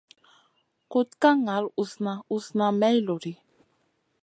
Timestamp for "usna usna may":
1.81-2.97